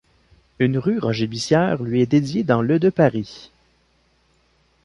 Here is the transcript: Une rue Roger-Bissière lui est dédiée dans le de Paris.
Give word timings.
Une 0.57 0.79
rue 0.79 0.97
Roger-Bissière 0.97 1.83
lui 1.83 2.01
est 2.01 2.07
dédiée 2.07 2.41
dans 2.43 2.63
le 2.63 2.79
de 2.79 2.89
Paris. 2.89 3.51